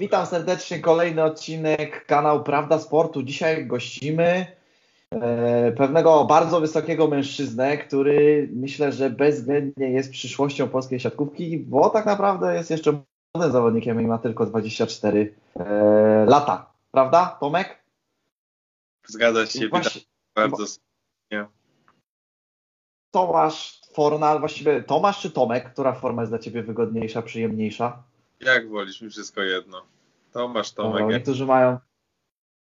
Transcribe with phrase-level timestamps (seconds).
[0.00, 3.22] Witam serdecznie, kolejny odcinek kanał Prawda Sportu.
[3.22, 4.46] Dzisiaj gościmy
[5.10, 12.06] e, pewnego bardzo wysokiego mężczyznę, który myślę, że bezwzględnie jest przyszłością polskiej siatkówki, bo tak
[12.06, 13.02] naprawdę jest jeszcze
[13.34, 16.72] młodym zawodnikiem i ma tylko 24 e, lata.
[16.90, 17.82] Prawda, Tomek?
[19.06, 21.48] Zgadza się, Właśnie, witam bardzo serdecznie.
[23.10, 25.72] Tomasz Fornal, właściwie Tomasz czy Tomek?
[25.72, 28.02] Która forma jest dla Ciebie wygodniejsza, przyjemniejsza?
[28.40, 29.82] Jak wolisz, mi wszystko jedno.
[30.32, 31.00] Tomasz, Tomek.
[31.00, 31.78] No, niektórzy mają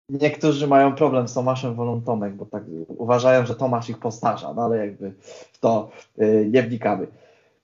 [0.10, 4.62] niektórzy mają problem z Tomaszem, wolą Tomek, bo tak uważają, że Tomasz ich postarza, no
[4.62, 5.14] ale jakby
[5.54, 5.90] w to
[6.22, 7.08] y, nie wnikamy.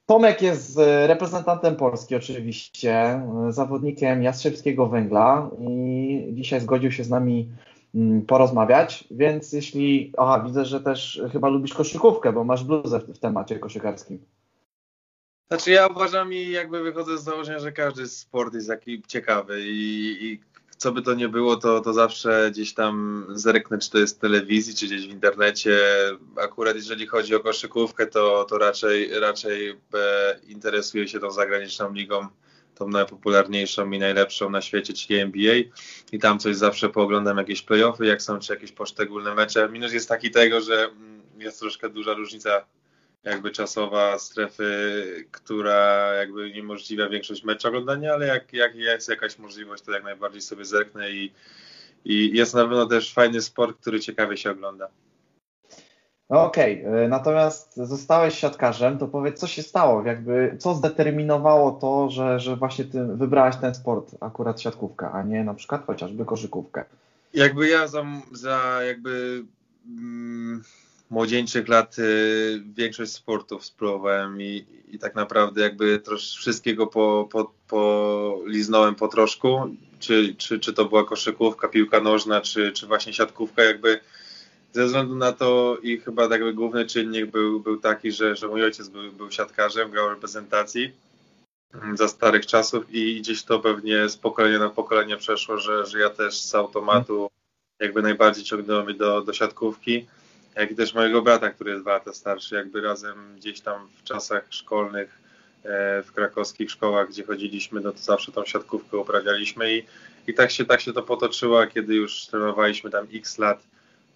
[0.06, 7.10] Tomek jest y, reprezentantem Polski oczywiście, y, zawodnikiem Jastrzębskiego Węgla i dzisiaj zgodził się z
[7.10, 7.50] nami
[7.96, 13.04] mm, porozmawiać, więc jeśli, aha, widzę, że też chyba lubisz koszykówkę, bo masz bluzę w,
[13.04, 14.20] w temacie koszykarskim.
[15.52, 20.18] Znaczy ja uważam i jakby wychodzę z założenia, że każdy sport jest taki ciekawy i,
[20.26, 20.40] i
[20.78, 24.20] co by to nie było, to, to zawsze gdzieś tam zerknę, czy to jest w
[24.20, 25.80] telewizji, czy gdzieś w internecie.
[26.36, 29.76] Akurat jeżeli chodzi o koszykówkę, to, to raczej, raczej e,
[30.48, 32.28] interesuję się tą zagraniczną ligą,
[32.76, 35.56] tą najpopularniejszą i najlepszą na świecie, czyli NBA
[36.12, 39.70] i tam coś zawsze pooglądam, jakieś playoffy, jak są, czy jakieś poszczególne mecze.
[39.70, 42.66] Minus jest taki tego, że mm, jest troszkę duża różnica
[43.24, 49.84] jakby czasowa strefy, która jakby uniemożliwia większość meczu oglądania, ale jak, jak jest jakaś możliwość,
[49.84, 51.34] to jak najbardziej sobie zerknę i,
[52.06, 54.90] i jest na pewno też fajny sport, który ciekawie się ogląda.
[56.30, 57.08] Okej, okay.
[57.08, 62.86] natomiast zostałeś siatkarzem, to powiedz, co się stało, jakby, co zdeterminowało to, że, że właśnie
[62.86, 66.86] ty wybrałeś ten sport, akurat siatkówkę, a nie na przykład chociażby koszykówkę?
[67.34, 69.44] Jakby ja za, za jakby
[69.88, 70.64] mm,
[71.10, 77.54] młodzieńczych lat y, większość sportów spróbowałem i, i tak naprawdę jakby trosz, wszystkiego po, po,
[77.68, 83.64] poliznąłem po troszku, czy, czy, czy to była koszykówka, piłka nożna, czy, czy właśnie siatkówka,
[83.64, 84.00] jakby
[84.74, 88.64] ze względu na to i chyba jakby główny czynnik był, był taki, że, że mój
[88.64, 90.92] ojciec był, był siatkarzem, grał w reprezentacji
[91.94, 96.10] za starych czasów i gdzieś to pewnie z pokolenia na pokolenie przeszło, że, że ja
[96.10, 97.30] też z automatu
[97.80, 100.08] jakby najbardziej ciągnąłem mnie do, do siatkówki
[100.56, 104.04] jak i też mojego brata, który jest dwa lata starszy, jakby razem gdzieś tam w
[104.04, 105.20] czasach szkolnych
[105.64, 109.84] e, w krakowskich szkołach, gdzie chodziliśmy, no to zawsze tą siatkówkę uprawialiśmy i,
[110.28, 113.64] i tak, się, tak się to potoczyło, kiedy już trenowaliśmy tam x lat,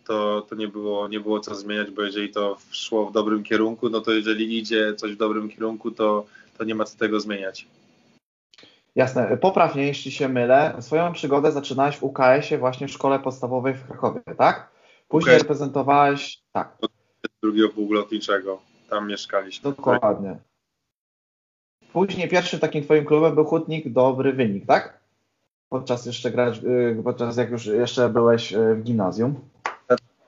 [0.07, 3.89] to, to nie, było, nie było co zmieniać, bo jeżeli to szło w dobrym kierunku,
[3.89, 6.25] no to jeżeli idzie coś w dobrym kierunku, to,
[6.57, 7.67] to nie ma co tego zmieniać.
[8.95, 9.37] Jasne.
[9.37, 10.75] Poprawnie, jeśli się mylę.
[10.79, 14.72] Swoją przygodę zaczynałeś w UKS-ie właśnie w szkole podstawowej w Krakowie, tak?
[15.07, 15.39] Później okay.
[15.39, 16.77] reprezentowałeś, tak.
[17.41, 19.69] Drugiego półlotniczego, tam mieszkaliśmy.
[19.69, 20.37] Dokładnie.
[21.93, 24.99] Później pierwszym takim twoim klubem był Hutnik Dobry Wynik, tak?
[25.69, 29.35] Podczas jeszcze grać, y, podczas jak już jeszcze byłeś y, w gimnazjum.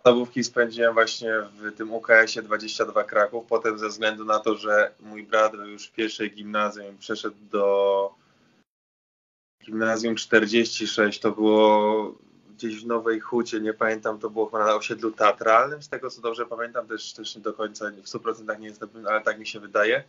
[0.05, 3.45] Podstawówki spędziłem właśnie w tym UKS-ie 22 Kraków.
[3.45, 8.15] Potem ze względu na to, że mój brat był już w pierwszej gimnazjum przeszedł do
[9.65, 12.17] gimnazjum 46, to było
[12.57, 16.45] gdzieś w Nowej Hucie, nie pamiętam, to było na osiedlu teatralnym, z tego co dobrze
[16.45, 20.03] pamiętam, też, też nie do końca w 100% nie jestem, ale tak mi się wydaje.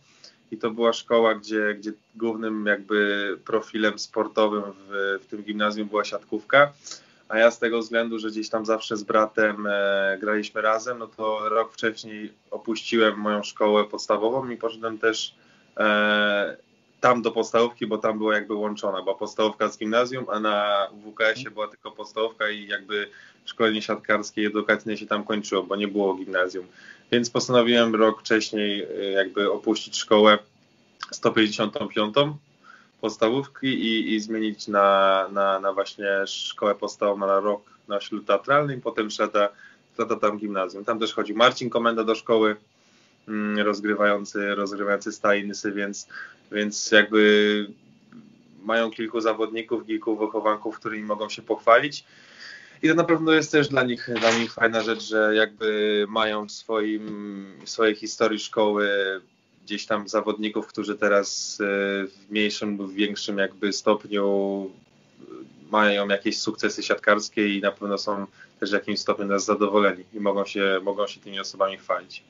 [0.51, 6.05] I to była szkoła, gdzie, gdzie głównym jakby profilem sportowym w, w tym gimnazjum była
[6.05, 6.73] siatkówka.
[7.29, 11.07] A ja z tego względu, że gdzieś tam zawsze z bratem e, graliśmy razem, no
[11.07, 15.35] to rok wcześniej opuściłem moją szkołę podstawową i poszedłem też
[15.77, 16.57] e,
[17.01, 21.51] tam do podstawówki, bo tam była jakby łączona, była podstawówka z gimnazjum, a na WKS-ie
[21.51, 23.09] była tylko podstawówka i jakby
[23.45, 26.65] szkolenie siatkarskie i edukacyjne się tam kończyło, bo nie było gimnazjum.
[27.11, 30.37] Więc postanowiłem rok wcześniej y, jakby opuścić szkołę
[31.11, 32.15] 155
[33.01, 38.75] podstawówki i, i zmienić na, na, na właśnie szkołę podstawową na rok na ślub teatralny
[38.75, 39.49] i potem lata,
[39.97, 40.85] lata tam gimnazjum.
[40.85, 42.55] Tam też chodził Marcin Komenda do szkoły,
[43.57, 46.07] rozgrywający, rozgrywający Stalinsy, więc
[46.51, 47.67] więc jakby
[48.63, 52.03] mają kilku zawodników, kilku wychowanków, którymi mogą się pochwalić.
[52.83, 56.47] I to na pewno jest też dla nich, dla nich fajna rzecz, że jakby mają
[56.47, 58.89] w, swoim, w swojej historii szkoły
[59.65, 61.63] gdzieś tam zawodników, którzy teraz e,
[62.07, 64.71] w mniejszym lub większym jakby stopniu
[65.71, 68.25] mają jakieś sukcesy siatkarskie i na pewno są
[68.59, 72.23] też w jakimś stopniu nas zadowoleni i mogą się, mogą się tymi osobami chwalić.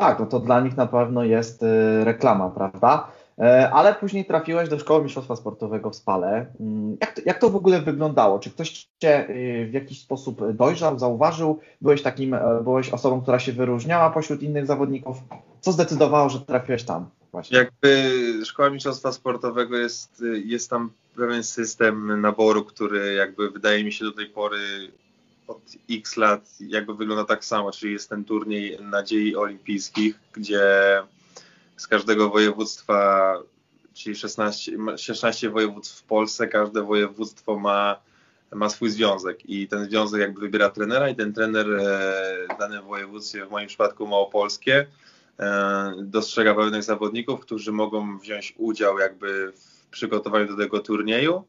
[0.00, 3.08] Tak, no to dla nich na pewno jest e, reklama, prawda?
[3.38, 6.46] E, ale później trafiłeś do Szkoły Mistrzostwa Sportowego w Spale.
[6.60, 8.38] Mm, jak to, jak to w ogóle wyglądało?
[8.38, 11.60] Czy ktoś Cię y, w jakiś sposób dojrzał, zauważył?
[11.80, 15.16] Byłeś takim, e, byłeś osobą, która się wyróżniała pośród innych zawodników?
[15.60, 17.06] Co zdecydowało, że trafiłeś tam?
[17.32, 17.58] właśnie.
[17.58, 18.12] Jakby
[18.44, 24.12] Szkoła Mistrzostwa Sportowego jest, jest tam pewien system naboru, który jakby wydaje mi się do
[24.12, 24.58] tej pory
[25.46, 30.62] od x lat jakby wygląda tak samo, czyli jest ten turniej nadziei olimpijskich, gdzie
[31.76, 33.34] z każdego województwa,
[33.94, 38.00] czyli 16, 16 województw w Polsce, każde województwo ma,
[38.52, 42.84] ma swój związek i ten związek jakby wybiera trenera i ten trener e, w danym
[42.84, 44.86] województwie, w moim przypadku małopolskie,
[45.40, 51.44] e, dostrzega pewnych zawodników, którzy mogą wziąć udział jakby w przygotowaniu do tego turnieju.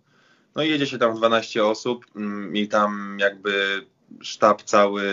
[0.56, 3.86] No i jedzie się tam 12 osób mm, i tam jakby
[4.22, 5.04] sztab cały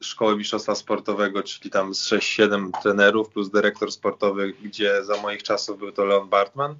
[0.00, 5.78] Szkoły Mistrzostwa Sportowego, czyli tam z 6-7 trenerów plus dyrektor sportowy, gdzie za moich czasów
[5.78, 6.74] był to Leon Bartman,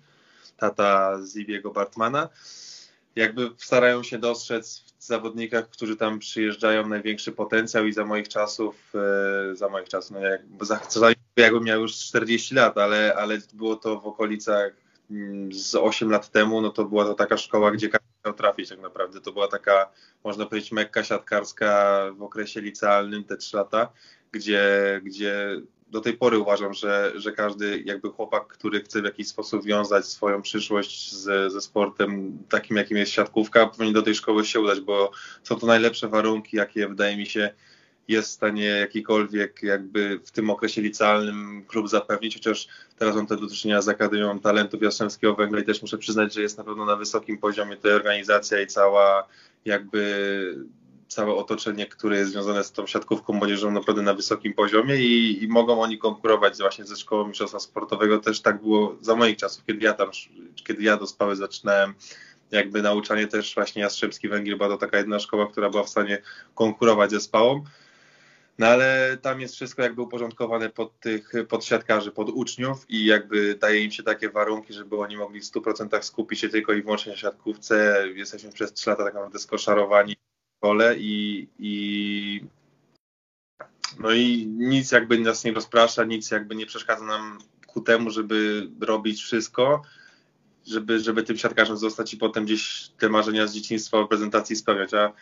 [0.56, 2.28] tata Zibiego Bartmana.
[3.16, 8.92] Jakby starają się dostrzec w zawodnikach, którzy tam przyjeżdżają największy potencjał i za moich czasów,
[8.94, 10.40] e, za moich czasów, no jak,
[10.90, 14.87] za, jakbym miał już 40 lat, ale, ale było to w okolicach
[15.50, 18.80] z 8 lat temu, no to była to taka szkoła, gdzie każdy miał trafić tak
[18.80, 19.20] naprawdę.
[19.20, 19.90] To była taka,
[20.24, 23.92] można powiedzieć, mekka siatkarska w okresie licealnym, te 3 lata,
[24.32, 25.60] gdzie, gdzie
[25.90, 30.06] do tej pory uważam, że, że każdy jakby chłopak, który chce w jakiś sposób wiązać
[30.06, 34.80] swoją przyszłość z, ze sportem takim, jakim jest siatkówka, powinien do tej szkoły się udać,
[34.80, 35.10] bo
[35.42, 37.50] są to najlepsze warunki, jakie wydaje mi się
[38.08, 42.68] jest w stanie jakikolwiek jakby w tym okresie licealnym klub zapewnić, chociaż
[42.98, 46.42] teraz mam te do czynienia z Akademią Talentu Jastrzębskiego Węgla i też muszę przyznać, że
[46.42, 49.28] jest na pewno na wysokim poziomie ta organizacja i cała
[49.64, 50.68] jakby
[51.08, 55.48] całe otoczenie, które jest związane z tą siatkówką młodzieżą naprawdę na wysokim poziomie i, i,
[55.48, 58.18] mogą oni konkurować właśnie ze szkołą mistrzostwa sportowego.
[58.18, 60.10] Też tak było za moich czasów, kiedy ja tam,
[60.66, 61.94] kiedy ja do Spały zaczynałem
[62.50, 66.22] jakby nauczanie też właśnie Jastrzębski Węgiel była to taka jedna szkoła, która była w stanie
[66.54, 67.64] konkurować ze Spałą.
[68.58, 73.54] No ale tam jest wszystko jakby uporządkowane pod tych, pod siatkarzy, pod uczniów i jakby
[73.54, 77.12] daje im się takie warunki, żeby oni mogli w 100% skupić się tylko i wyłącznie
[77.12, 78.04] na siatkówce.
[78.14, 82.44] Jesteśmy przez 3 lata tak naprawdę skoszarowani w szkole i, i
[83.98, 88.68] no i nic jakby nas nie rozprasza, nic jakby nie przeszkadza nam ku temu, żeby
[88.80, 89.82] robić wszystko,
[90.66, 94.94] żeby, żeby tym siatkarzem zostać i potem gdzieś te marzenia z dzieciństwa w prezentacji spełniać,
[94.94, 95.12] a,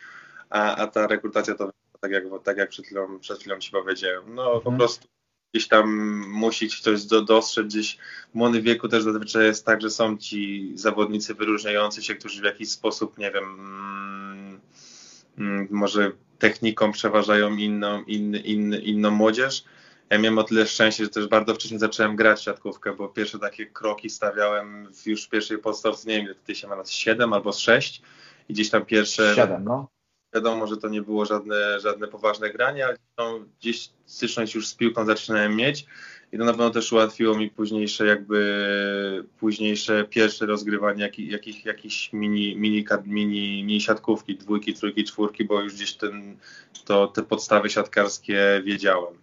[0.51, 4.35] a, a ta rekrutacja to tak jak, tak jak przed, chwilą, przed chwilą ci powiedziałem.
[4.35, 4.77] No po mhm.
[4.77, 5.09] prostu
[5.55, 5.89] gdzieś tam
[6.29, 7.99] musi ci coś do, dostrzec, gdzieś
[8.31, 12.45] w młodym wieku też zazwyczaj jest tak, że są ci zawodnicy wyróżniający się, którzy w
[12.45, 14.61] jakiś sposób, nie wiem, mm,
[15.39, 19.65] mm, może techniką przeważają inną, inny, inny, inną młodzież.
[20.11, 23.67] Ja miałem o tyle szczęście, że też bardzo wcześnie zacząłem grać siatkówkę, bo pierwsze takie
[23.67, 28.03] kroki stawiałem już w pierwszej podstawce, nie wiem, wtedy się ma nas 7 albo 6
[28.49, 29.35] i gdzieś tam pierwsze...
[29.37, 29.89] 7, no.
[30.37, 32.97] Wiadomo, że to nie było żadne, żadne poważne granie, ale
[33.61, 35.87] gdzieś styczność już z piłką zaczynałem mieć
[36.33, 42.13] i to na pewno też ułatwiło mi późniejsze jakby późniejsze pierwsze rozgrywanie jakich, jakich, jakichś
[42.13, 46.37] mini, mini, mini, mini siatkówki, dwójki, trójki, czwórki, bo już gdzieś ten,
[46.85, 49.15] to, te podstawy siatkarskie wiedziałem.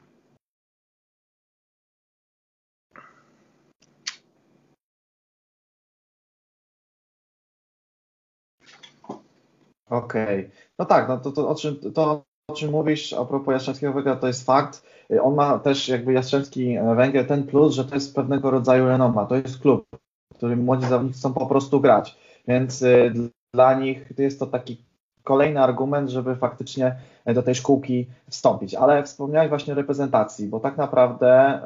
[9.86, 10.40] Okej.
[10.40, 10.63] Okay.
[10.80, 14.16] No tak, no to, to, o czym, to o czym mówisz a propos Jastrzębskiego Węgla
[14.16, 14.84] to jest fakt.
[15.22, 19.26] On ma też jakby Jastrzębski Węgiel ten plus, że to jest pewnego rodzaju renoma.
[19.26, 19.86] To jest klub,
[20.34, 22.18] w którym młodzi zawodnicy chcą po prostu grać.
[22.48, 23.14] Więc y,
[23.54, 24.78] dla nich jest to taki
[25.24, 28.76] kolejny argument, żeby faktycznie do tej szkółki wstąpić.
[28.76, 31.60] Ale wspomniałeś właśnie o reprezentacji, bo tak naprawdę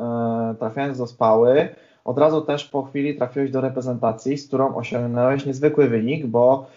[0.51, 5.45] y, trafiając do Spały, od razu też po chwili trafiłeś do reprezentacji, z którą osiągnąłeś
[5.45, 6.67] niezwykły wynik, bo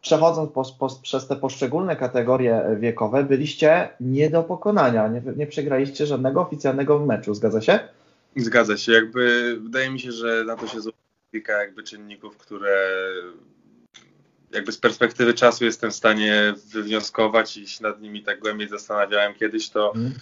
[0.00, 6.06] przechodząc po, po, przez te poszczególne kategorie wiekowe, byliście nie do pokonania, nie, nie przegraliście
[6.06, 7.78] żadnego oficjalnego meczu, zgadza się?
[8.36, 10.96] Zgadza się, jakby wydaje mi się, że na to się złoży
[11.30, 12.88] kilka jakby czynników, które
[14.52, 19.34] jakby z perspektywy czasu jestem w stanie wywnioskować i się nad nimi tak głębiej zastanawiałem
[19.34, 20.14] kiedyś, to hmm.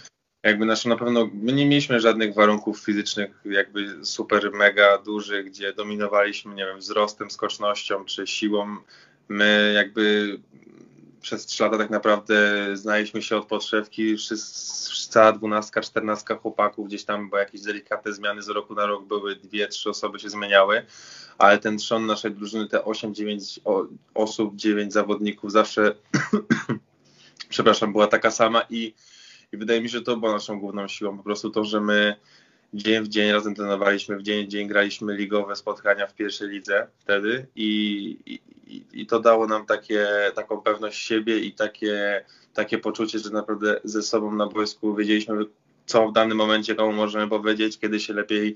[0.43, 5.73] jakby naszą na pewno, my nie mieliśmy żadnych warunków fizycznych jakby super mega dużych, gdzie
[5.73, 8.77] dominowaliśmy, nie wiem, wzrostem, skocznością czy siłą
[9.29, 10.37] My jakby
[11.21, 14.15] przez trzy lata tak naprawdę znaliśmy się od podszewki,
[15.09, 19.35] cała dwunastka, czternastka chłopaków, gdzieś tam bo jakieś delikatne zmiany z roku na rok były,
[19.35, 20.85] dwie, trzy osoby się zmieniały,
[21.37, 23.59] ale ten trzon naszej drużyny, te 8-9
[24.13, 25.95] osób, 9 zawodników zawsze,
[27.49, 28.93] przepraszam, była taka sama i,
[29.51, 32.15] i wydaje mi się, że to była naszą główną siłą, po prostu to, że my
[32.73, 36.87] dzień w dzień razem trenowaliśmy, w dzień w dzień graliśmy ligowe spotkania w pierwszej lidze
[36.99, 38.39] wtedy i,
[38.93, 44.01] i to dało nam takie, taką pewność siebie i takie, takie poczucie, że naprawdę ze
[44.01, 45.45] sobą na boisku wiedzieliśmy,
[45.85, 48.55] co w danym momencie komu możemy powiedzieć, kiedy się lepiej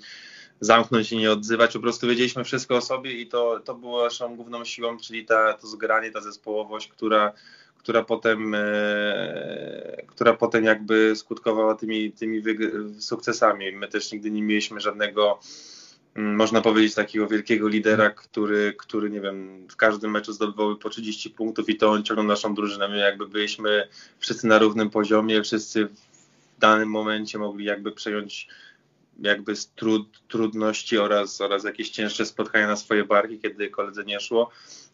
[0.59, 1.73] zamknąć i nie odzywać.
[1.73, 5.53] Po prostu wiedzieliśmy wszystko o sobie i to, to było naszą główną siłą, czyli ta,
[5.53, 7.33] to zgranie, ta zespołowość, która,
[7.77, 12.43] która potem, e, która potem jakby skutkowała tymi, tymi
[12.99, 13.71] sukcesami.
[13.71, 15.39] My też nigdy nie mieliśmy żadnego
[16.15, 21.29] można powiedzieć takiego wielkiego lidera, który, który nie wiem, w każdym meczu zdobywał po 30
[21.29, 22.87] punktów i to on ciągnął naszą drużynę.
[22.87, 23.87] My jakby byliśmy
[24.19, 28.47] wszyscy na równym poziomie, wszyscy w danym momencie mogli jakby przejąć
[29.19, 34.51] jakby trud, trudności oraz, oraz jakieś cięższe spotkania na swoje barki, kiedy koledze nie szło.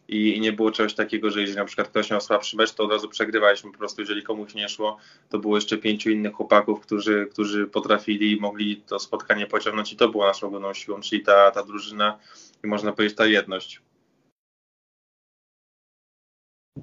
[0.08, 2.90] I, nie było czegoś takiego, że jeżeli na przykład ktoś miał słabszy mecz, to od
[2.90, 3.72] razu przegrywaliśmy.
[3.72, 4.96] Po prostu jeżeli komuś nie szło,
[5.28, 9.96] to było jeszcze pięciu innych chłopaków, którzy, którzy potrafili i mogli to spotkanie pociągnąć i
[9.96, 12.18] to była naszą główną siłą, czyli ta, ta drużyna
[12.64, 13.82] i można powiedzieć ta jedność.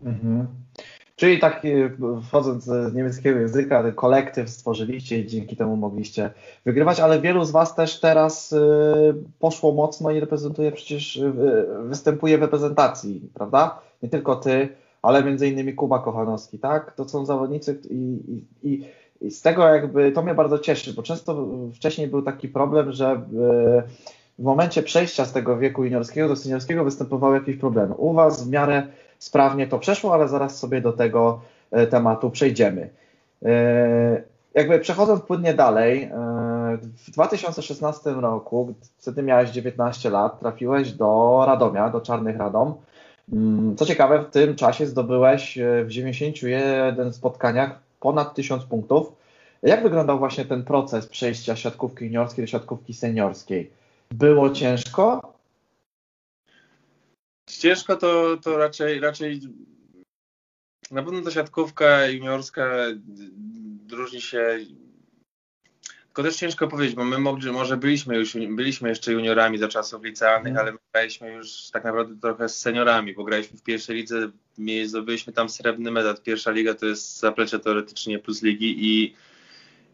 [0.03, 0.48] Mhm.
[1.15, 1.62] Czyli tak
[2.27, 6.29] wchodząc z niemieckiego języka, kolektyw stworzyliście i dzięki temu mogliście
[6.65, 8.57] wygrywać, ale wielu z Was też teraz y,
[9.39, 11.34] poszło mocno i reprezentuje przecież, y,
[11.84, 13.79] występuje w reprezentacji, prawda?
[14.03, 14.69] Nie tylko Ty,
[15.01, 16.95] ale między innymi Kuba Kochanowski, tak?
[16.95, 18.19] To są zawodnicy i,
[18.63, 18.86] i,
[19.22, 23.22] i z tego jakby to mnie bardzo cieszy, bo często wcześniej był taki problem, że
[24.39, 27.95] w momencie przejścia z tego wieku juniorskiego do seniorskiego występowały jakieś problemy.
[27.95, 28.88] U Was w miarę
[29.19, 31.41] sprawnie to przeszło, ale zaraz sobie do tego
[31.72, 32.89] e, tematu przejdziemy.
[33.45, 34.22] E,
[34.53, 36.10] jakby przechodząc płynnie dalej, e,
[37.07, 42.74] w 2016 roku, wtedy miałeś 19 lat, trafiłeś do Radomia, do Czarnych Radom.
[43.34, 49.12] Mm, co ciekawe, w tym czasie zdobyłeś w 91 spotkaniach ponad 1000 punktów.
[49.63, 53.72] Jak wyglądał właśnie ten proces przejścia siatkówki juniorskiej do siatkówki seniorskiej?
[54.12, 55.25] Było ciężko?
[57.49, 59.41] Ciężko to, to raczej, raczej
[60.91, 62.85] na pewno ta siatkówka juniorska
[63.91, 64.59] różni się
[66.15, 67.19] tylko też ciężko powiedzieć, bo my
[67.51, 70.61] może byliśmy już byliśmy jeszcze juniorami za czasów licealnych, mm.
[70.61, 74.31] ale my graliśmy już tak naprawdę trochę z seniorami, bo graliśmy w pierwszej lidze,
[74.85, 76.17] zdobyliśmy tam srebrny medal.
[76.23, 79.15] Pierwsza liga to jest zaplecze teoretycznie plus ligi i,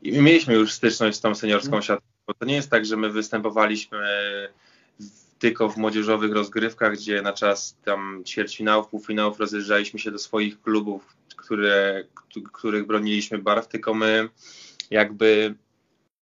[0.01, 1.81] i mieliśmy już styczność z tą seniorską mm.
[1.81, 2.07] siatką.
[2.27, 3.99] Bo to nie jest tak, że my występowaliśmy
[5.41, 11.15] tylko w młodzieżowych rozgrywkach, gdzie na czas tam ćwierćfinałów, półfinałów rozjeżdżaliśmy się do swoich klubów,
[11.37, 12.03] które,
[12.53, 14.29] których broniliśmy barw, tylko my
[14.89, 15.55] jakby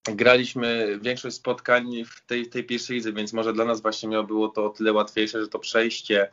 [0.03, 4.47] graliśmy większość spotkań w tej, tej pierwszej lidze, więc może dla nas właśnie miało było
[4.47, 6.31] to o tyle łatwiejsze, że to przejście,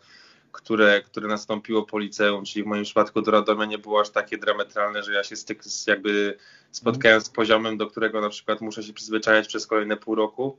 [0.52, 4.38] które, które nastąpiło po liceum, czyli w moim przypadku do Radomia nie było aż takie
[4.38, 6.38] drametralne, że ja się styk, jakby
[6.70, 10.58] spotkałem z poziomem, do którego na przykład muszę się przyzwyczajać przez kolejne pół roku,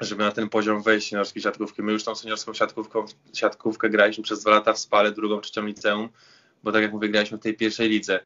[0.00, 1.82] żeby na ten poziom wejść seniorskiej siatkówki.
[1.82, 3.04] My już tą seniorską siatkówką,
[3.34, 6.08] siatkówkę graliśmy przez dwa lata w Spale, drugą, trzecią liceum,
[6.62, 8.20] bo tak jak mówię, graliśmy w tej pierwszej lidze.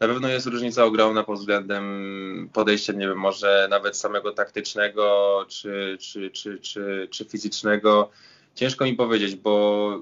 [0.00, 5.98] Na pewno jest różnica ogromna pod względem podejścia, nie wiem, może nawet samego taktycznego czy,
[6.00, 8.10] czy, czy, czy, czy fizycznego.
[8.54, 9.98] Ciężko mi powiedzieć, bo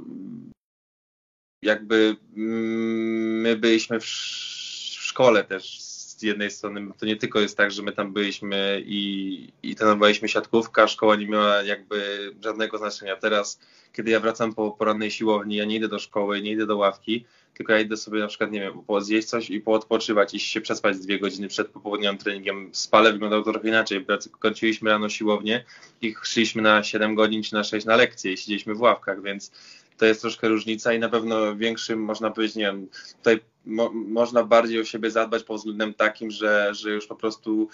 [1.62, 5.91] jakby my byliśmy w szkole też
[6.22, 10.28] z jednej strony to nie tylko jest tak, że my tam byliśmy i, i trenowaliśmy
[10.28, 13.16] siatkówka, szkoła nie miała jakby żadnego znaczenia.
[13.16, 13.60] Teraz,
[13.92, 17.24] kiedy ja wracam po porannej siłowni, ja nie idę do szkoły, nie idę do ławki,
[17.54, 20.98] tylko ja idę sobie na przykład, nie wiem, zjeść coś i poodpoczywać i się przespać
[20.98, 22.70] dwie godziny przed popołudniowym treningiem.
[22.72, 24.06] Spale wyglądało trochę inaczej.
[24.38, 25.64] Kończyliśmy rano siłownię
[26.02, 29.52] i szliśmy na 7 godzin czy na 6 na lekcje i siedzieliśmy w ławkach, więc
[29.98, 32.88] to jest troszkę różnica i na pewno większym, można powiedzieć, nie wiem,
[33.18, 37.68] tutaj mo można bardziej o siebie zadbać pod względem takim, że, że już po prostu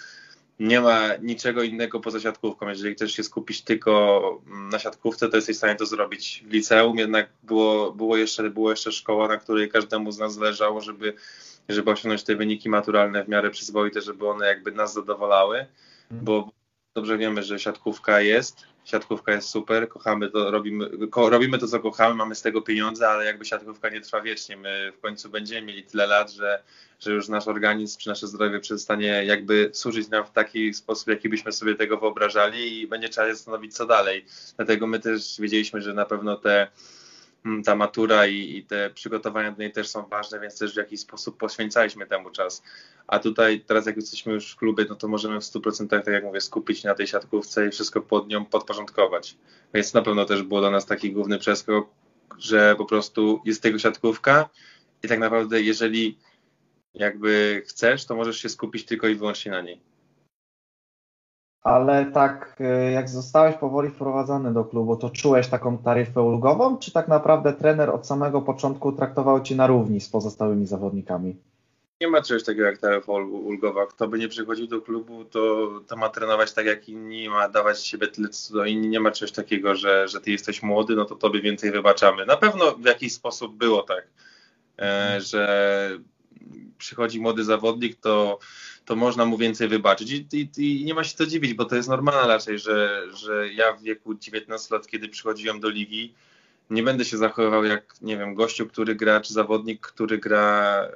[0.60, 2.68] nie ma niczego innego poza siatkówką.
[2.68, 6.44] Jeżeli chcesz się skupić tylko na siatkówce, to jesteś w stanie to zrobić.
[6.46, 10.80] W liceum jednak było, było, jeszcze, było jeszcze szkoła, na której każdemu z nas zależało,
[10.80, 11.14] żeby,
[11.68, 15.66] żeby osiągnąć te wyniki maturalne w miarę przyzwoite, żeby one jakby nas zadowalały,
[16.10, 16.50] bo
[16.94, 21.80] dobrze wiemy, że siatkówka jest, siatkówka jest super, kochamy to, robimy, ko, robimy to, co
[21.80, 24.56] kochamy, mamy z tego pieniądze, ale jakby siatkówka nie trwa wiecznie.
[24.56, 26.62] My w końcu będziemy mieli tyle lat, że,
[27.00, 31.28] że już nasz organizm czy nasze zdrowie przestanie jakby służyć nam w taki sposób, jaki
[31.28, 34.24] byśmy sobie tego wyobrażali i będzie trzeba się zastanowić, co dalej.
[34.56, 36.68] Dlatego my też wiedzieliśmy, że na pewno te
[37.64, 41.00] ta matura i, i, te przygotowania do niej też są ważne, więc też w jakiś
[41.00, 42.62] sposób poświęcaliśmy temu czas.
[43.06, 46.24] A tutaj teraz jak jesteśmy już w klubie, no to możemy w 100% tak jak
[46.24, 49.36] mówię skupić na tej siatkówce i wszystko pod nią podporządkować.
[49.74, 51.88] Więc na pewno też było dla nas taki główny przeskok,
[52.38, 54.48] że po prostu jest tego siatkówka
[55.02, 56.18] i tak naprawdę jeżeli
[56.94, 59.87] jakby chcesz, to możesz się skupić tylko i wyłącznie na niej
[61.68, 66.92] ale tak e, jak zostałeś powoli wprowadzany do klubu, to czułeś taką taryfę ulgową, czy
[66.92, 71.36] tak naprawdę trener od samego początku traktował cię na równi z pozostałymi zawodnikami?
[72.00, 73.86] Nie ma czegoś takiego jak taryfa ulgowa.
[73.86, 77.84] Kto by nie przychodził do klubu, to, to ma trenować tak jak inni, ma dawać
[77.84, 78.88] siebie tyle co inni.
[78.88, 82.26] Nie ma czegoś takiego, że, że ty jesteś młody, no to tobie więcej wybaczamy.
[82.26, 84.06] Na pewno w jakiś sposób było tak,
[84.78, 85.90] e, że
[86.78, 88.38] przychodzi młody zawodnik, to,
[88.88, 90.12] to można mu więcej wybaczyć.
[90.12, 93.52] I, i, I, nie ma się co dziwić, bo to jest normalne raczej, że, że
[93.52, 96.14] ja w wieku 19 lat, kiedy przychodziłem do ligi,
[96.70, 100.88] nie będę się zachowywał jak, nie wiem, gościu, który gra, czy zawodnik, który gra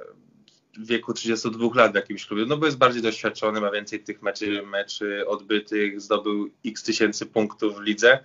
[0.77, 4.21] w wieku 32 lat w jakimś klubie, no bo jest bardziej doświadczony, ma więcej tych
[4.21, 8.19] meczy, meczy odbytych, zdobył x tysięcy punktów w lidze.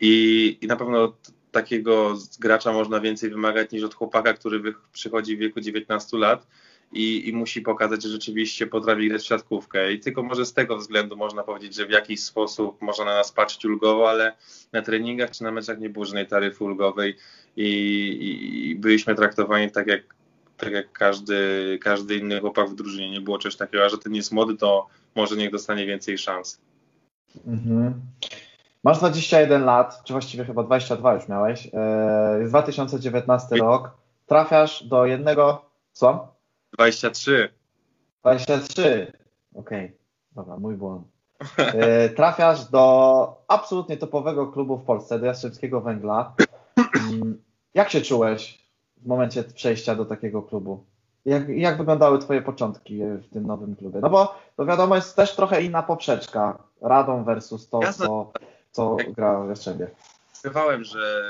[0.00, 1.16] I, i na pewno
[1.52, 6.46] takiego gracza można więcej wymagać niż od chłopaka, który przychodzi w wieku 19 lat
[6.92, 9.92] i, i musi pokazać, że rzeczywiście potrafi grać w siatkówkę.
[9.92, 13.32] I tylko może z tego względu można powiedzieć, że w jakiś sposób można na nas
[13.32, 14.36] patrzeć ulgowo, ale
[14.72, 17.16] na treningach czy na meczach nie było żadnej taryfy ulgowej
[17.56, 20.02] i, i, i byliśmy traktowani tak jak,
[20.56, 23.10] tak jak każdy, każdy inny chłopak w drużynie.
[23.10, 26.60] Nie było czegoś takiego, a że ten jest młody, to może niech dostanie więcej szans.
[27.46, 27.94] Mhm.
[28.84, 31.68] Masz 21 lat, czy właściwie chyba 22 już miałeś.
[32.38, 33.90] Jest 2019 rok.
[34.26, 35.64] Trafiasz do jednego.
[35.92, 36.35] Co?
[36.76, 37.48] 23.
[38.20, 39.12] 23.
[39.54, 39.92] Okej, okay.
[40.32, 41.06] dobra, mój błąd.
[41.56, 46.34] E, trafiasz do absolutnie topowego klubu w Polsce, do Jastrzębskiego Węgla.
[47.10, 47.42] Mm,
[47.74, 50.84] jak się czułeś w momencie przejścia do takiego klubu?
[51.24, 54.00] Jak, jak wyglądały Twoje początki w tym nowym klubie?
[54.02, 56.58] No bo to wiadomo, jest też trochę inna poprzeczka.
[56.80, 58.32] Radą versus to, co,
[58.70, 59.90] co gra w Jastrzębie.
[60.44, 61.22] Bywałem, że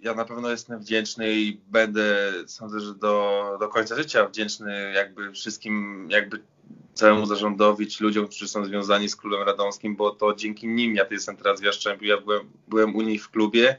[0.00, 5.32] ja na pewno jestem wdzięczny i będę, sądzę, że do, do końca życia wdzięczny jakby
[5.32, 6.42] wszystkim, jakby
[6.94, 11.36] całemu zarządowi, ludziom, którzy są związani z klubem radomskim, bo to dzięki nim ja jestem
[11.36, 12.06] teraz w Jastrzębiu.
[12.06, 13.78] Ja byłem, byłem u nich w klubie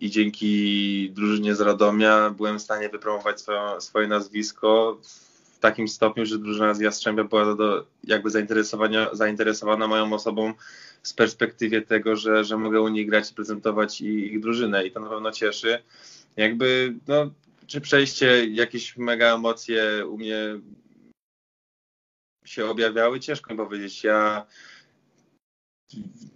[0.00, 4.98] i dzięki drużynie z Radomia byłem w stanie wypromować swoje, swoje nazwisko
[5.54, 8.30] w takim stopniu, że drużyna z Jastrzębia była do, jakby
[9.12, 10.54] zainteresowana moją osobą
[11.04, 15.00] z perspektywie tego, że, że mogę u nich grać i prezentować ich drużynę i to
[15.00, 15.82] na pewno cieszy.
[16.36, 17.30] Jakby, no,
[17.66, 20.60] czy przejście, jakieś mega emocje u mnie
[22.44, 24.04] się objawiały, ciężko mi powiedzieć.
[24.04, 24.46] Ja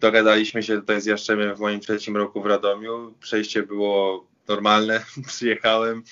[0.00, 3.14] dogadaliśmy się tutaj z Jaszczemiem w moim trzecim roku w Radomiu.
[3.20, 6.02] Przejście było normalne, przyjechałem.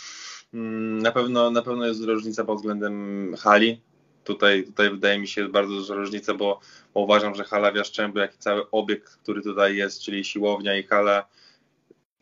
[0.55, 3.81] Mm, na pewno, na pewno jest różnica pod względem hali.
[4.27, 6.61] Tutaj, tutaj wydaje mi się bardzo duża różnica, bo,
[6.95, 11.27] uważam, że hala w jak i cały obiekt, który tutaj jest, czyli siłownia i hala,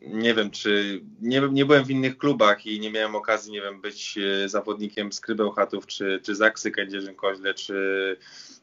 [0.01, 3.81] nie wiem, czy nie, nie byłem w innych klubach i nie miałem okazji, nie wiem,
[3.81, 8.17] być e, zawodnikiem Skrybeł Chatów, czy, czy Zaksy Kędzierzyn Koźle, czy,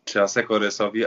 [0.05, 0.61] czy Aseko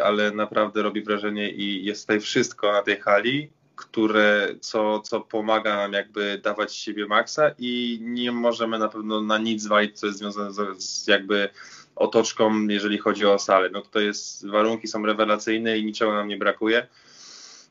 [0.03, 5.75] ale naprawdę robi wrażenie i jest tutaj wszystko na tej hali, które, co, co pomaga
[5.75, 10.19] nam jakby dawać siebie maksa i nie możemy na pewno na nic zwalić, co jest
[10.19, 11.49] związane z jakby
[11.95, 13.69] otoczką, jeżeli chodzi o salę.
[13.69, 16.87] No to jest, warunki są rewelacyjne i niczego nam nie brakuje.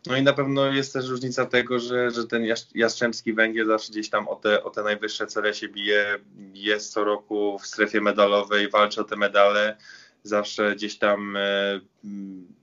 [0.06, 4.10] No i na pewno jest też różnica tego, że, że ten Jastrzębski Węgiel zawsze gdzieś
[4.10, 6.18] tam o te, o te najwyższe cele się bije,
[6.54, 9.76] jest co roku w strefie medalowej, walczy o te medale,
[10.22, 11.80] zawsze gdzieś tam e,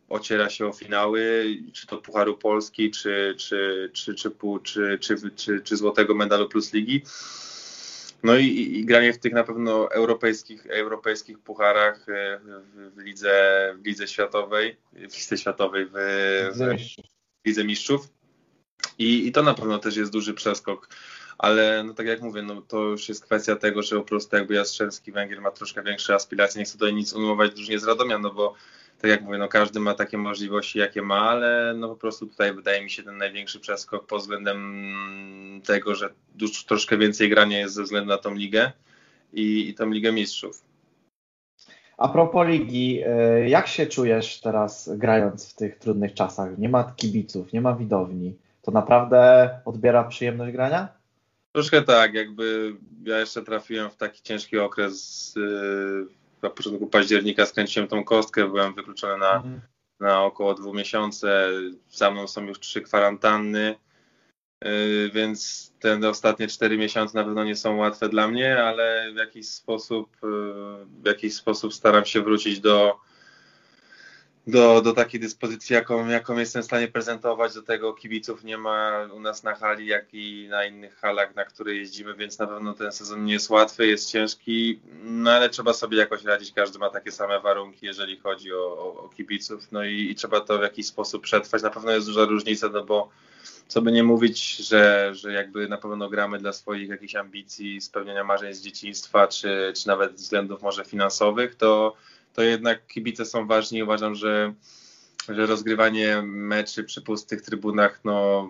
[0.10, 4.32] ociera się o finały, czy to Pucharu Polski, czy, czy, czy, czy,
[4.64, 7.04] czy, czy, czy, czy Złotego Medalu Plus Ligi.
[8.24, 13.76] No i, i, granie w tych na pewno europejskich, europejskich pucharach e, w, w, lidze,
[13.82, 15.94] w lidze światowej, w lidze światowej, w,
[16.54, 18.10] w, lidze mistrzów.
[18.98, 20.90] I, I to na pewno też jest duży przeskok.
[21.38, 24.54] Ale no tak jak mówię, no to już jest kwestia tego, że po prostu jakby
[24.54, 28.34] Jastrzębski Węgier ma troszkę większe aspiracje, nie chcę tutaj nic ujmować drużynie z Radomia, no
[28.34, 28.56] bo
[29.02, 32.54] tak jak mówię, no każdy ma takie możliwości, jakie ma, ale no po prostu tutaj
[32.54, 36.10] wydaje mi się ten największy przeskok pod względem tego, że
[36.42, 38.72] już troszkę więcej grania jest ze względu na tą ligę
[39.34, 40.64] i, i tą Ligę Mistrzów.
[41.98, 46.58] A propos ligi, e, jak się czujesz teraz grając w tych trudnych czasach?
[46.58, 48.38] Nie ma kibiców, nie ma widowni.
[48.62, 50.88] To naprawdę odbiera przyjemność grania?
[51.52, 55.36] Troszkę tak, jakby ja jeszcze trafiłem w taki ciężki okres
[56.42, 59.62] na początku października skręciłem tą kostkę, byłem wykluczony na, mhm.
[60.00, 61.28] na około dwóch miesięcy.
[61.90, 63.76] Za mną są już trzy kwarantanny,
[64.64, 69.16] yy, więc te ostatnie cztery miesiące na pewno nie są łatwe dla mnie, ale w
[69.16, 73.00] jakiś sposób, yy, w jakiś sposób staram się wrócić do,
[74.48, 77.54] do, do takiej dyspozycji, jaką, jaką jestem w stanie prezentować.
[77.54, 81.46] Do tego kibiców nie ma u nas na hali, jak i na innych halach, na
[81.46, 85.74] które jeździmy, więc na pewno ten sezon nie jest łatwy, jest ciężki, no ale trzeba
[85.74, 86.54] sobie jakoś radzić.
[86.54, 90.42] Każdy ma takie same warunki, jeżeli chodzi o, o, o kibiców, no i, i, trzeba
[90.42, 91.64] to w jakiś sposób przetrwać.
[91.64, 93.10] Na pewno jest duża różnica, no bo
[93.68, 98.24] co by nie mówić, że, że jakby na pewno gramy dla swoich jakichś ambicji, spełniania
[98.24, 101.96] marzeń z dzieciństwa, czy, czy nawet względów może finansowych, to,
[102.34, 103.84] to jednak kibice są ważni.
[103.84, 104.54] Uważam, że,
[105.30, 108.48] że rozgrywanie meczy przy pustych trybunach no,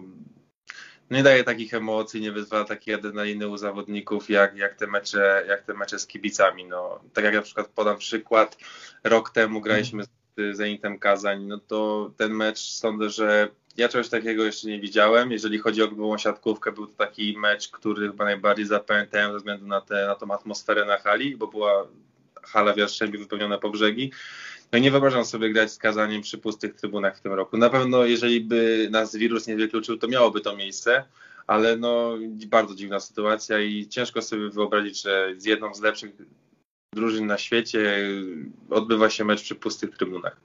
[1.11, 5.63] nie daje takich emocji, nie wyzwala takiej adrenaliny u zawodników, jak, jak, te mecze, jak
[5.63, 6.65] te mecze z kibicami.
[6.65, 8.57] No, tak jak na przykład podam przykład,
[9.03, 14.43] rok temu graliśmy z Zenitem Kazań, no to ten mecz sądzę, że ja czegoś takiego
[14.43, 15.31] jeszcze nie widziałem.
[15.31, 19.67] Jeżeli chodzi o grubą siatkówkę, był to taki mecz, który chyba najbardziej zapamiętałem ze względu
[19.67, 21.87] na, te, na tą atmosferę na hali, bo była
[22.43, 24.11] hala w Jastrzębiu wypełniona po brzegi.
[24.71, 27.57] No nie wyobrażam sobie grać z Kazaniem przy pustych trybunach w tym roku.
[27.57, 31.03] Na pewno, jeżeli by nas wirus nie wykluczył, to miałoby to miejsce,
[31.47, 32.13] ale no
[32.47, 36.11] bardzo dziwna sytuacja i ciężko sobie wyobrazić, że z jedną z lepszych
[36.93, 38.09] drużyn na świecie
[38.69, 40.37] odbywa się mecz przy pustych trybunach.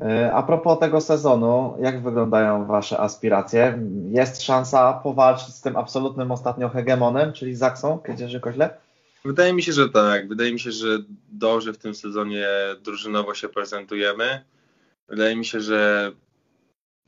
[0.00, 3.78] E, a propos tego sezonu, jak wyglądają Wasze aspiracje?
[4.10, 8.68] Jest szansa powalczyć z tym absolutnym ostatnio hegemonem, czyli Zaksą Kędzierzy-Koźle?
[9.24, 10.28] Wydaje mi się, że tak.
[10.28, 12.48] Wydaje mi się, że dobrze w tym sezonie
[12.82, 14.44] drużynowo się prezentujemy.
[15.08, 16.12] Wydaje mi się, że,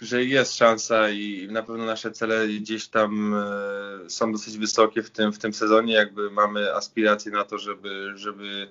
[0.00, 5.10] że jest szansa i na pewno nasze cele gdzieś tam e, są dosyć wysokie w
[5.10, 5.94] tym, w tym sezonie.
[5.94, 8.68] Jakby mamy aspiracje na to, żeby, żeby,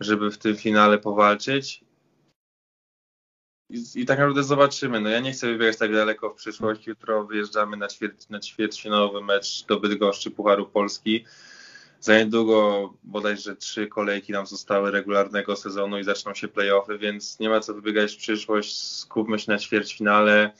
[0.00, 1.84] żeby w tym finale powalczyć.
[3.70, 5.00] I, I, tak naprawdę zobaczymy.
[5.00, 6.86] No ja nie chcę wybiegać tak daleko w przyszłość.
[6.86, 11.24] Jutro wyjeżdżamy na, ćwierć, na ćwierćfinałowy mecz do Bydgoszczy Pucharu Polski.
[12.00, 17.48] Za niedługo bodajże trzy kolejki nam zostały regularnego sezonu i zaczną się playoffy, więc nie
[17.48, 18.82] ma co wybiegać w przyszłość.
[18.82, 20.50] Skupmy się na ćwierćfinale.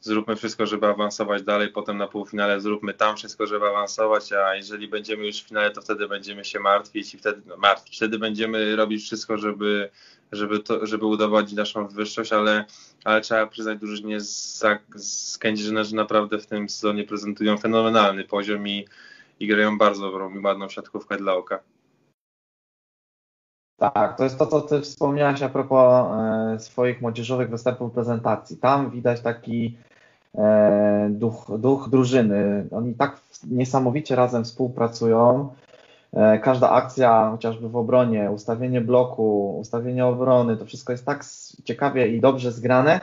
[0.00, 4.88] Zróbmy wszystko, żeby awansować dalej, potem na półfinale zróbmy tam wszystko, żeby awansować, a jeżeli
[4.88, 7.96] będziemy już w finale, to wtedy będziemy się martwić i wtedy no, martwić.
[7.96, 9.90] Wtedy będziemy robić wszystko, żeby,
[10.32, 12.64] żeby, to, żeby udowodnić naszą wyższość, ale,
[13.04, 18.68] ale trzeba przyznać drużynie z, z Kędzierzyna, że naprawdę w tym sezonie prezentują fenomenalny poziom
[18.68, 18.86] i
[19.40, 21.58] i grają bardzo dobrą i ładną siatkówkę dla oka.
[23.78, 26.06] Tak, to jest to, co ty wspomniałeś a propos
[26.54, 28.56] e, swoich młodzieżowych występów prezentacji.
[28.56, 29.76] Tam widać taki
[30.34, 32.66] e, duch, duch drużyny.
[32.72, 33.20] Oni tak
[33.50, 35.48] niesamowicie razem współpracują.
[36.12, 41.24] E, każda akcja, chociażby w obronie, ustawienie bloku, ustawienie obrony, to wszystko jest tak
[41.64, 43.00] ciekawie i dobrze zgrane,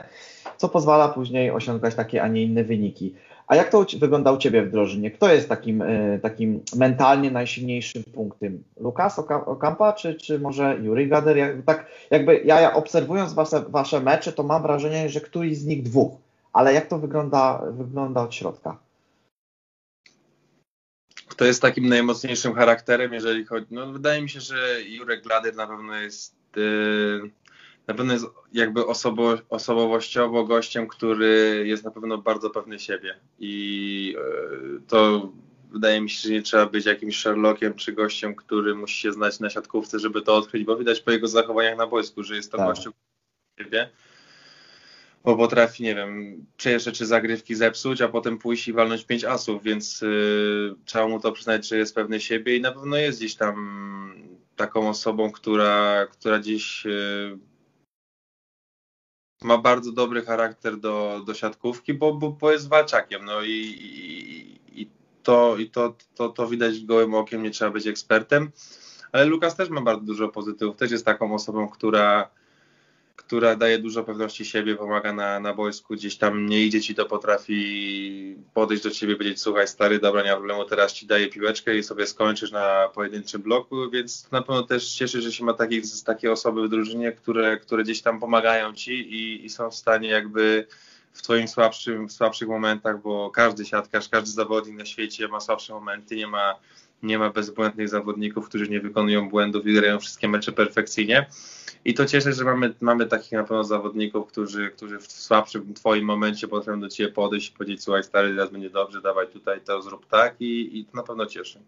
[0.56, 3.14] co pozwala później osiągać takie, a nie inne wyniki.
[3.46, 5.10] A jak to wygląda u Ciebie w drużynie?
[5.10, 8.62] Kto jest takim, e, takim mentalnie najsilniejszym punktem?
[8.80, 11.36] Lukas Okampa, czy, czy może Juri Gader?
[11.36, 15.82] Jak, tak jakby ja obserwując wasze, wasze mecze, to mam wrażenie, że któryś z nich
[15.82, 16.16] dwóch.
[16.52, 18.78] Ale jak to wygląda, wygląda od środka?
[21.28, 23.66] Kto jest takim najmocniejszym charakterem, jeżeli chodzi.
[23.70, 26.34] No, wydaje mi się, że Jurek Gladyr na pewno jest.
[26.56, 27.30] Yy
[27.86, 34.16] na pewno jest jakby osobo, osobowościowo gościem, który jest na pewno bardzo pewny siebie i
[34.18, 35.32] e, to
[35.70, 39.40] wydaje mi się, że nie trzeba być jakimś Sherlockiem czy gościem, który musi się znać
[39.40, 42.58] na siatkówce, żeby to odkryć, bo widać po jego zachowaniach na boisku, że jest to
[42.58, 42.68] tak.
[42.68, 42.92] gościu
[43.58, 43.90] siebie
[45.26, 49.62] bo potrafi, nie wiem, czyjeś czy zagrywki zepsuć, a potem pójść i walnąć pięć asów,
[49.62, 53.34] więc y, trzeba mu to przyznać, że jest pewny siebie i na pewno jest gdzieś
[53.34, 53.56] tam
[54.56, 57.38] taką osobą, która, która gdzieś y,
[59.42, 63.24] ma bardzo dobry charakter do, do siatkówki, bo, bo, bo jest walczakiem.
[63.24, 64.90] No i, i, i,
[65.22, 68.50] to, i to, to, to widać gołym okiem, nie trzeba być ekspertem.
[69.12, 70.76] Ale Lukas też ma bardzo dużo pozytywów.
[70.76, 72.30] Też jest taką osobą, która
[73.16, 77.06] która daje dużo pewności siebie, pomaga na, na boisku, gdzieś tam nie idzie ci, to
[77.06, 81.76] potrafi podejść do ciebie, powiedzieć, słuchaj stary, dobra, nie ma problemu, teraz ci daję piłeczkę
[81.76, 85.84] i sobie skończysz na pojedynczym bloku, więc na pewno też cieszę, że się ma takich,
[86.04, 90.08] takie osoby w drużynie, które, które gdzieś tam pomagają ci i, i są w stanie
[90.08, 90.66] jakby
[91.12, 95.72] w twoim słabszym, w słabszych momentach, bo każdy siatkarz, każdy zawodnik na świecie ma słabsze
[95.72, 96.54] momenty, nie ma,
[97.02, 101.26] nie ma bezbłędnych zawodników, którzy nie wykonują błędów i grają wszystkie mecze perfekcyjnie
[101.84, 106.04] i to cieszę, że mamy, mamy takich na pewno zawodników, którzy, którzy w słabszym twoim
[106.04, 109.82] momencie potrafią do ciebie podejść i powiedzieć, słuchaj stary, teraz będzie dobrze, dawaj tutaj to
[109.82, 111.60] zrób tak i, i to na pewno cieszy.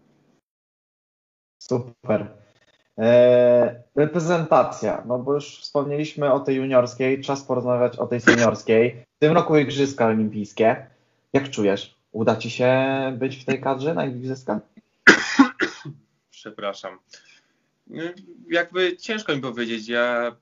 [1.63, 2.27] Super.
[2.97, 9.05] Eee, reprezentacja, no bo już wspomnieliśmy o tej juniorskiej, czas porozmawiać o tej seniorskiej.
[9.17, 10.87] W tym roku Igrzyska Olimpijskie.
[11.33, 11.99] Jak czujesz?
[12.13, 12.73] Uda Ci się
[13.19, 14.59] być w tej kadrze na Igrzyskach?
[16.31, 16.99] Przepraszam
[18.51, 19.89] jakby ciężko mi powiedzieć.
[19.89, 20.37] Ja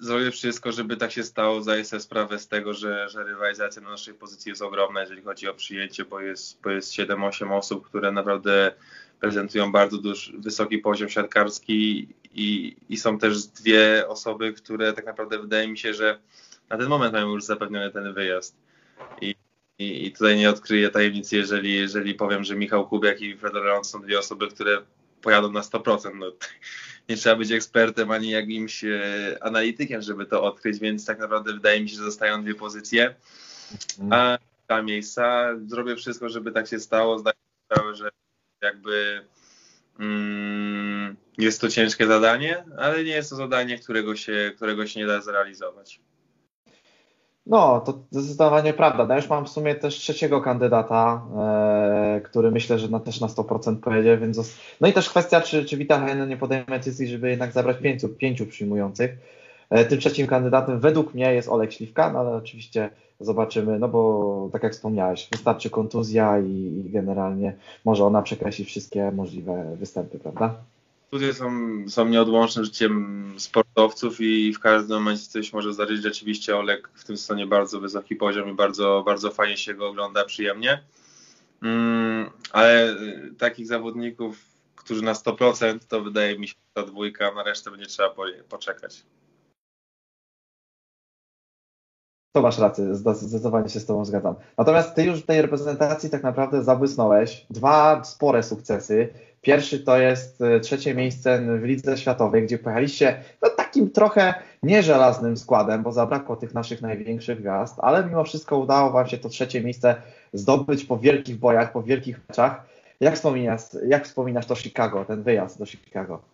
[0.00, 1.62] zrobię wszystko, żeby tak się stało.
[1.62, 5.48] Zdaję sobie sprawę z tego, że, że rywalizacja na naszej pozycji jest ogromna, jeżeli chodzi
[5.48, 8.72] o przyjęcie, bo jest, bo jest 7-8 osób, które naprawdę
[9.20, 15.38] prezentują bardzo duży, wysoki poziom siatkarski i, i są też dwie osoby, które tak naprawdę
[15.38, 16.18] wydaje mi się, że
[16.68, 18.56] na ten moment mają już zapewniony ten wyjazd.
[19.20, 19.34] I,
[19.78, 23.84] i, i tutaj nie odkryję tajemnicy, jeżeli, jeżeli powiem, że Michał Kubiak i Fredor Leon
[23.84, 24.82] są dwie osoby, które
[25.22, 26.14] pojadą na 100%.
[26.14, 26.32] No,
[27.08, 31.80] nie trzeba być ekspertem ani jakimś e, analitykiem, żeby to odkryć, więc tak naprawdę wydaje
[31.80, 33.14] mi się, że zostają dwie pozycje.
[34.00, 34.12] Mhm.
[34.12, 35.48] A dwa miejsca.
[35.66, 37.18] Zrobię wszystko, żeby tak się stało.
[37.18, 38.10] Zdaję sobie sprawę, że
[38.62, 39.24] jakby
[40.00, 45.06] mm, jest to ciężkie zadanie, ale nie jest to zadanie, którego się, którego się nie
[45.06, 46.00] da zrealizować.
[47.46, 49.06] No, to zdecydowanie prawda.
[49.06, 53.26] No już mam w sumie też trzeciego kandydata, e, który myślę, że na, też na
[53.26, 54.56] 100% pojedzie, więc...
[54.80, 58.08] No i też kwestia, czy, czy Vital Heinen nie podejmie decyzji, żeby jednak zabrać pięciu,
[58.08, 59.16] pięciu przyjmujących.
[59.70, 64.48] E, tym trzecim kandydatem według mnie jest Olek Śliwka, no ale oczywiście zobaczymy, no bo
[64.52, 67.54] tak jak wspomniałeś, wystarczy kontuzja i, i generalnie
[67.84, 70.54] może ona przekreślić wszystkie możliwe występy, prawda?
[71.06, 71.50] Studia są,
[71.88, 76.02] są nieodłącznym życiem sportowców i w każdym momencie coś może zdarzyć.
[76.02, 80.24] Rzeczywiście Olek w tym sezonie bardzo wysoki poziom i bardzo, bardzo fajnie się go ogląda,
[80.24, 80.82] przyjemnie.
[81.62, 82.96] Mm, ale
[83.38, 84.38] takich zawodników,
[84.76, 88.14] którzy na 100% to wydaje mi się ta dwójka, na resztę będzie trzeba
[88.48, 89.02] poczekać.
[92.34, 94.34] To masz rację, zdecydowanie się z Tobą zgadzam.
[94.58, 97.46] Natomiast Ty już w tej reprezentacji tak naprawdę zabłysnąłeś.
[97.50, 99.08] Dwa spore sukcesy.
[99.40, 105.36] Pierwszy to jest e, trzecie miejsce w Lidze Światowej, gdzie pojechaliście no, takim trochę nieżelaznym
[105.36, 109.60] składem, bo zabrakło tych naszych największych gwiazd, ale mimo wszystko udało Wam się to trzecie
[109.60, 109.94] miejsce
[110.32, 112.66] zdobyć po wielkich bojach, po wielkich meczach.
[113.00, 116.33] Jak wspominasz, jak wspominasz to Chicago, ten wyjazd do Chicago?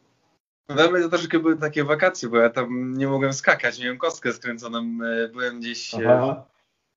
[0.74, 4.32] Dla mnie to troszkę były takie wakacje, bo ja tam nie mogłem skakać, miałem kostkę
[4.32, 6.44] skręconą, e, byłem gdzieś e, Aha.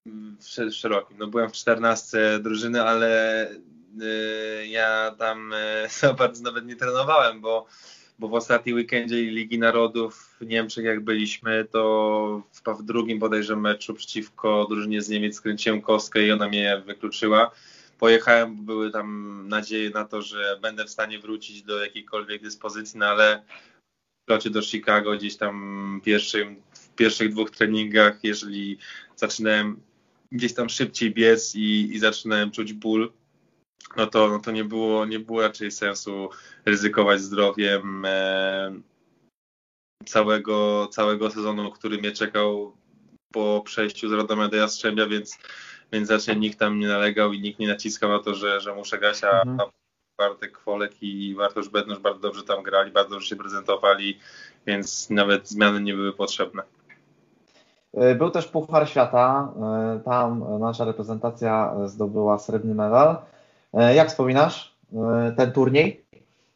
[0.05, 1.17] w, szerokim.
[1.19, 5.53] No byłem w 14 drużyny, ale y, ja tam
[5.99, 7.65] za bardzo nawet nie trenowałem, bo,
[8.19, 13.55] bo w ostatnim weekendzie Ligi Narodów w Niemczech jak byliśmy, to w, w drugim bodajże
[13.55, 17.51] meczu przeciwko drużynie z Niemiec skręciłem kostkę i ona mnie wykluczyła
[18.03, 22.99] pojechałem, bo były tam nadzieje na to, że będę w stanie wrócić do jakiejkolwiek dyspozycji,
[22.99, 23.43] no ale
[24.27, 28.77] w locie do Chicago gdzieś tam pierwszym, w pierwszych dwóch treningach, jeżeli
[29.15, 29.81] zaczynałem
[30.31, 33.13] gdzieś tam szybciej biec i, i zaczynałem czuć ból,
[33.97, 36.29] no to, no to nie, było, nie było raczej sensu
[36.65, 38.81] ryzykować zdrowiem e,
[40.05, 42.77] całego, całego sezonu, który mnie czekał
[43.33, 45.37] po przejściu z Radomia do Jastrzębia, więc
[45.93, 48.97] więc raczej nikt tam nie nalegał i nikt nie naciskał na to, że, że muszę
[48.97, 49.69] grać, a mhm.
[50.17, 54.19] Bartek Kwolek i Bartosz Bednosz bardzo dobrze tam grali, bardzo dobrze się prezentowali,
[54.65, 56.63] więc nawet zmiany nie były potrzebne.
[57.93, 59.53] E, był też Puchar Świata,
[59.95, 63.17] e, tam nasza reprezentacja zdobyła srebrny medal.
[63.73, 64.73] E, jak wspominasz
[65.37, 66.05] ten turniej?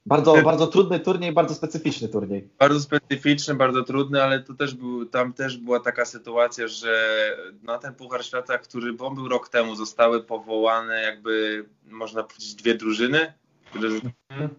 [0.07, 2.49] Bardzo, bardzo trudny turniej, bardzo specyficzny turniej.
[2.59, 7.77] Bardzo specyficzny, bardzo trudny, ale to też był, tam też była taka sytuacja, że na
[7.77, 13.33] ten Puchar Świata, który bo był rok temu, zostały powołane jakby, można powiedzieć, dwie drużyny,
[13.69, 14.49] które mhm.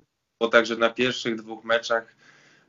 [0.41, 2.17] było także na pierwszych dwóch meczach,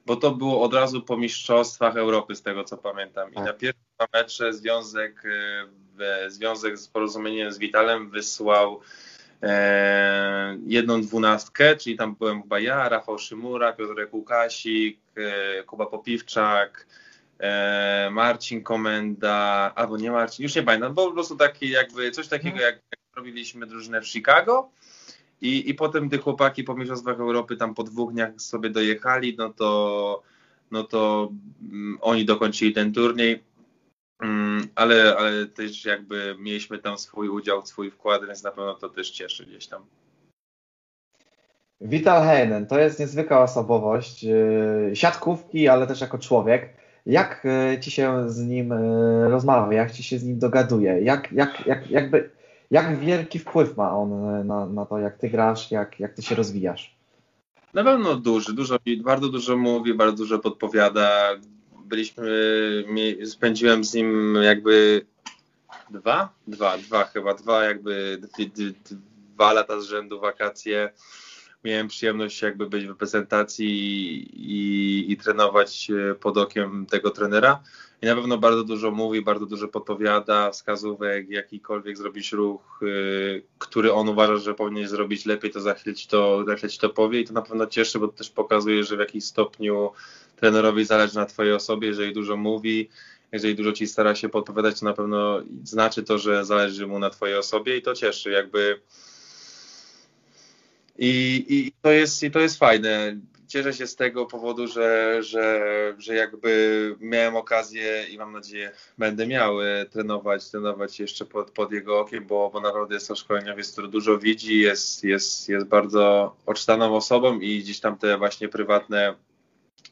[0.06, 3.32] bo to było od razu po Mistrzostwach Europy, z tego co pamiętam.
[3.32, 3.46] I tak.
[3.46, 5.24] na pierwsze dwa mecze związek,
[6.00, 8.82] e, związek z porozumieniem z Witalem wysłał
[10.66, 16.88] jedną dwunastkę, czyli tam byłem chyba ja, Rafał Szymura, Piotrek Łukasik, e, Kuba Popiwczak,
[17.40, 22.28] e, Marcin Komenda, albo nie Marcin, już nie pamiętam, bo po prostu taki jakby coś
[22.28, 22.74] takiego mhm.
[22.74, 24.70] jak, robiliśmy drużynę w Chicago
[25.42, 29.50] i, i potem gdy chłopaki po Mistrzostwach Europy tam po dwóch dniach sobie dojechali, no
[29.50, 30.24] to
[30.72, 33.44] no to mm, oni dokończyli ten turniej.
[34.20, 38.90] Mm, ale, ale też jakby mieliśmy tam swój udział, swój wkład, więc na pewno to
[38.90, 39.86] też cieszy gdzieś tam.
[41.82, 46.74] Vital Heinen to jest niezwykła osobowość, yy, siatkówki, ale też jako człowiek.
[47.06, 51.32] Jak yy, ci się z nim yy, rozmawia, jak ci się z nim dogaduje, jak,
[51.32, 52.30] jak, jak, jakby,
[52.72, 56.36] jak wielki wpływ ma on na, na to, jak ty grasz, jak, jak ty się
[56.36, 56.96] rozwijasz?
[57.74, 61.30] Na pewno duży, dużo, bardzo dużo mówi, bardzo dużo podpowiada,
[61.90, 62.30] byliśmy,
[63.26, 65.06] spędziłem z nim jakby
[65.90, 68.22] dwa, dwa, dwa chyba, dwa jakby
[69.36, 70.94] dwa lata z rzędu wakacje.
[71.64, 73.68] Miałem przyjemność jakby być w reprezentacji
[74.34, 77.64] i, i, trenować pod okiem tego trenera.
[78.02, 83.94] I na pewno bardzo dużo mówi, bardzo dużo podpowiada, wskazówek, jakikolwiek zrobić ruch, y, który
[83.94, 87.20] on uważa, że powinien zrobić lepiej, to za chwilę ci to, za chwilę to powie
[87.20, 89.92] i to na pewno cieszy, bo to też pokazuje, że w jakiś stopniu
[90.40, 92.90] trenerowi zależy na twojej osobie, jeżeli dużo mówi,
[93.32, 97.10] jeżeli dużo ci stara się podpowiadać, to na pewno znaczy to, że zależy mu na
[97.10, 98.80] twojej osobie i to cieszy, jakby
[101.00, 103.18] i, i to, jest, i to jest fajne.
[103.48, 105.62] cieszę się z tego powodu, że, że,
[105.98, 111.72] że jakby miałem okazję i mam nadzieję będę miał e, trenować, trenować jeszcze pod, pod
[111.72, 116.36] jego okiem, bo, bo naprawdę jest to szkoleniowiec, który dużo widzi, jest, jest, jest bardzo
[116.46, 119.16] odczytaną osobą i gdzieś tam te właśnie prywatne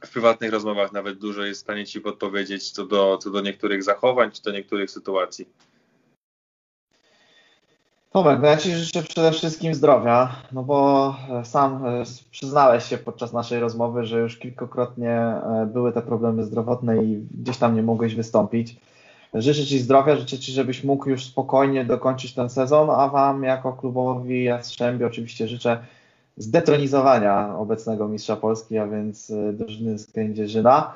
[0.06, 3.84] w prywatnych rozmowach nawet dużo jest w stanie ci podpowiedzieć co do, co do niektórych
[3.84, 5.48] zachowań, czy do niektórych sytuacji.
[8.12, 13.34] Tomek, no ja Ci życzę przede wszystkim zdrowia, no bo sam e, przyznałeś się podczas
[13.34, 18.16] naszej rozmowy, że już kilkukrotnie e, były te problemy zdrowotne i gdzieś tam nie mogłeś
[18.16, 18.76] wystąpić.
[19.34, 23.74] Życzę Ci zdrowia, życzę Ci, żebyś mógł już spokojnie dokończyć ten sezon, a Wam jako
[23.74, 25.80] klubowi Jastrzębie oczywiście życzę
[26.38, 30.96] zdetronizowania obecnego mistrza Polski, a więc e, drużyny z Kędzierzyna.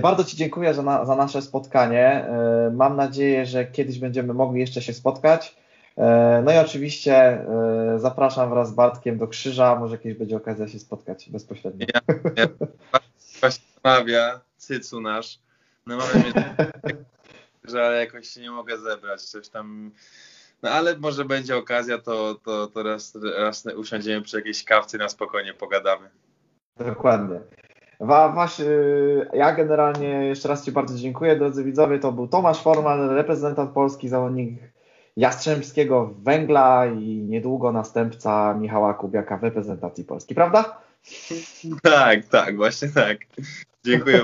[0.00, 2.26] Bardzo Ci dziękuję za, na, za nasze spotkanie.
[2.72, 5.56] Mam nadzieję, że kiedyś będziemy mogli jeszcze się spotkać.
[5.96, 10.68] E, no i oczywiście e, zapraszam wraz z Bartkiem do Krzyża, może kiedyś będzie okazja
[10.68, 11.86] się spotkać bezpośrednio.
[11.94, 12.00] Ja,
[12.36, 12.48] ja
[13.40, 15.38] właśnie namawia, cycu nasz,
[15.86, 16.54] namawia mnie,
[17.64, 19.90] że ale jakoś się nie mogę zebrać, coś tam,
[20.62, 25.08] no ale może będzie okazja, to, to, to raz, raz usiądziemy przy jakiejś kawce na
[25.08, 26.10] spokojnie pogadamy.
[26.76, 27.40] Dokładnie.
[28.00, 28.66] Właśnie,
[29.32, 31.98] ja generalnie jeszcze raz Ci bardzo dziękuję, drodzy widzowie.
[31.98, 34.58] To był Tomasz Forman, reprezentant Polski, zawodnik
[35.16, 40.80] Jastrzębskiego Węgla i niedługo następca Michała Kubiaka w reprezentacji Polski, prawda?
[41.82, 43.18] Tak, tak, właśnie tak.
[43.84, 44.20] Dziękuję.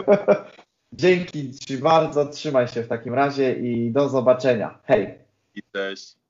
[0.93, 4.79] Dzięki Ci bardzo, trzymaj się w takim razie i do zobaczenia.
[4.85, 5.19] Hej.
[5.55, 6.22] I cześć.